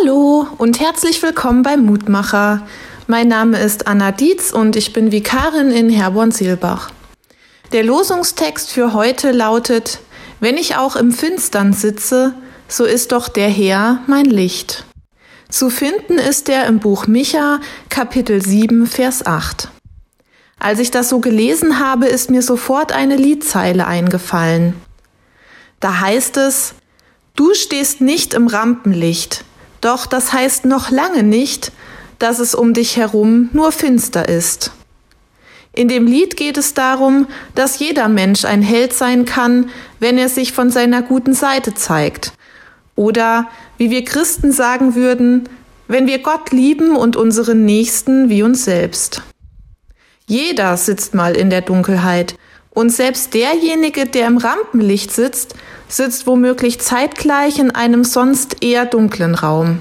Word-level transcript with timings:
Hallo 0.00 0.46
und 0.58 0.80
herzlich 0.80 1.22
willkommen 1.22 1.62
beim 1.62 1.84
Mutmacher. 1.84 2.66
Mein 3.08 3.28
Name 3.28 3.58
ist 3.58 3.86
Anna 3.86 4.12
Dietz 4.12 4.52
und 4.52 4.76
ich 4.76 4.92
bin 4.92 5.12
Vikarin 5.12 5.70
in 5.70 5.90
Herborn-Seelbach. 5.90 6.90
Der 7.72 7.82
Losungstext 7.82 8.70
für 8.70 8.94
heute 8.94 9.32
lautet, 9.32 9.98
wenn 10.40 10.56
ich 10.56 10.76
auch 10.76 10.96
im 10.96 11.10
Finstern 11.10 11.72
sitze, 11.72 12.34
so 12.68 12.84
ist 12.84 13.12
doch 13.12 13.28
der 13.28 13.48
Herr 13.48 13.98
mein 14.06 14.26
Licht. 14.26 14.84
Zu 15.50 15.68
finden 15.68 16.18
ist 16.18 16.48
er 16.48 16.66
im 16.66 16.78
Buch 16.78 17.06
Micha, 17.06 17.60
Kapitel 17.88 18.40
7, 18.40 18.86
Vers 18.86 19.26
8. 19.26 19.68
Als 20.58 20.78
ich 20.78 20.90
das 20.90 21.08
so 21.08 21.18
gelesen 21.18 21.80
habe, 21.80 22.06
ist 22.06 22.30
mir 22.30 22.42
sofort 22.42 22.92
eine 22.92 23.16
Liedzeile 23.16 23.86
eingefallen. 23.86 24.74
Da 25.80 26.00
heißt 26.00 26.36
es, 26.38 26.74
Du 27.34 27.54
stehst 27.54 28.02
nicht 28.02 28.34
im 28.34 28.46
Rampenlicht, 28.46 29.46
doch 29.82 30.06
das 30.06 30.32
heißt 30.32 30.64
noch 30.64 30.90
lange 30.90 31.22
nicht, 31.22 31.72
dass 32.18 32.38
es 32.38 32.54
um 32.54 32.72
dich 32.72 32.96
herum 32.96 33.50
nur 33.52 33.70
finster 33.70 34.28
ist. 34.28 34.72
In 35.74 35.88
dem 35.88 36.06
Lied 36.06 36.36
geht 36.36 36.56
es 36.56 36.72
darum, 36.72 37.26
dass 37.54 37.78
jeder 37.78 38.08
Mensch 38.08 38.44
ein 38.44 38.62
Held 38.62 38.92
sein 38.92 39.24
kann, 39.24 39.70
wenn 40.00 40.16
er 40.16 40.28
sich 40.28 40.52
von 40.52 40.70
seiner 40.70 41.02
guten 41.02 41.34
Seite 41.34 41.74
zeigt. 41.74 42.32
Oder, 42.94 43.48
wie 43.78 43.90
wir 43.90 44.04
Christen 44.04 44.52
sagen 44.52 44.94
würden, 44.94 45.48
wenn 45.88 46.06
wir 46.06 46.18
Gott 46.18 46.52
lieben 46.52 46.96
und 46.96 47.16
unseren 47.16 47.64
Nächsten 47.64 48.28
wie 48.28 48.42
uns 48.42 48.64
selbst. 48.64 49.22
Jeder 50.26 50.76
sitzt 50.76 51.14
mal 51.14 51.34
in 51.36 51.50
der 51.50 51.62
Dunkelheit, 51.62 52.36
und 52.74 52.90
selbst 52.90 53.34
derjenige, 53.34 54.06
der 54.06 54.26
im 54.26 54.38
Rampenlicht 54.38 55.12
sitzt, 55.12 55.54
sitzt 55.92 56.26
womöglich 56.26 56.80
zeitgleich 56.80 57.58
in 57.58 57.70
einem 57.70 58.04
sonst 58.04 58.62
eher 58.62 58.86
dunklen 58.86 59.34
Raum. 59.34 59.80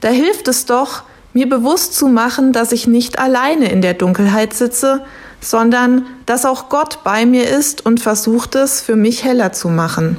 Da 0.00 0.08
hilft 0.08 0.46
es 0.48 0.66
doch, 0.66 1.02
mir 1.32 1.48
bewusst 1.48 1.94
zu 1.94 2.08
machen, 2.08 2.52
dass 2.52 2.72
ich 2.72 2.86
nicht 2.86 3.18
alleine 3.18 3.70
in 3.70 3.82
der 3.82 3.94
Dunkelheit 3.94 4.54
sitze, 4.54 5.04
sondern 5.40 6.06
dass 6.26 6.44
auch 6.44 6.68
Gott 6.68 7.00
bei 7.02 7.26
mir 7.26 7.48
ist 7.48 7.84
und 7.84 8.00
versucht 8.00 8.54
es 8.54 8.80
für 8.80 8.96
mich 8.96 9.24
heller 9.24 9.52
zu 9.52 9.68
machen. 9.68 10.16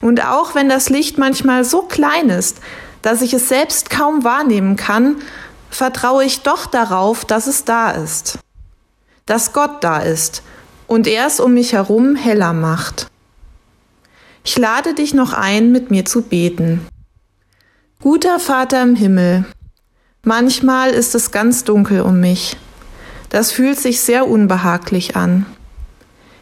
Und 0.00 0.24
auch 0.24 0.54
wenn 0.54 0.68
das 0.68 0.90
Licht 0.90 1.18
manchmal 1.18 1.64
so 1.64 1.82
klein 1.82 2.28
ist, 2.28 2.58
dass 3.02 3.22
ich 3.22 3.34
es 3.34 3.48
selbst 3.48 3.90
kaum 3.90 4.24
wahrnehmen 4.24 4.76
kann, 4.76 5.16
vertraue 5.70 6.24
ich 6.24 6.42
doch 6.42 6.66
darauf, 6.66 7.24
dass 7.24 7.46
es 7.46 7.64
da 7.64 7.90
ist. 7.90 8.38
Dass 9.24 9.52
Gott 9.52 9.82
da 9.82 9.98
ist 9.98 10.42
und 10.86 11.08
er 11.08 11.26
es 11.26 11.40
um 11.40 11.54
mich 11.54 11.72
herum 11.72 12.14
heller 12.14 12.52
macht. 12.52 13.08
Ich 14.46 14.56
lade 14.56 14.94
dich 14.94 15.12
noch 15.12 15.32
ein, 15.32 15.72
mit 15.72 15.90
mir 15.90 16.04
zu 16.04 16.22
beten. 16.22 16.86
Guter 18.00 18.38
Vater 18.38 18.80
im 18.80 18.94
Himmel, 18.94 19.44
manchmal 20.22 20.90
ist 20.90 21.16
es 21.16 21.32
ganz 21.32 21.64
dunkel 21.64 22.00
um 22.02 22.20
mich. 22.20 22.56
Das 23.28 23.50
fühlt 23.50 23.80
sich 23.80 24.00
sehr 24.00 24.28
unbehaglich 24.28 25.16
an. 25.16 25.46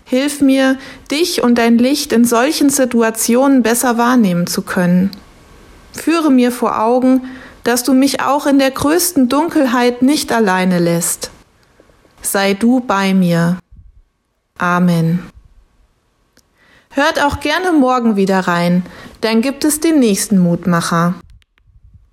Hilf 0.05 0.43
mir, 0.43 0.77
dich 1.11 1.43
und 1.43 1.57
dein 1.57 1.79
Licht 1.79 2.13
in 2.13 2.27
solchen 2.27 2.69
Situationen 2.69 3.63
besser 3.63 3.97
wahrnehmen 3.97 4.47
zu 4.47 4.61
können. 4.61 5.11
Führe 5.95 6.31
mir 6.31 6.53
vor 6.53 6.83
Augen, 6.83 7.23
dass 7.63 7.85
du 7.85 7.95
mich 7.95 8.21
auch 8.21 8.45
in 8.45 8.59
der 8.59 8.71
größten 8.71 9.31
Dunkelheit 9.31 10.03
nicht 10.03 10.31
alleine 10.31 10.79
lässt. 10.79 11.31
Sei 12.21 12.53
du 12.53 12.81
bei 12.81 13.15
mir. 13.15 13.59
Amen. 14.59 15.34
Hört 16.95 17.21
auch 17.21 17.41
gerne 17.41 17.73
morgen 17.73 18.15
wieder 18.15 18.39
rein, 18.41 18.85
dann 19.21 19.43
gibt 19.43 19.65
es 19.65 19.81
den 19.81 19.99
nächsten 19.99 20.39
Mutmacher. 20.39 21.15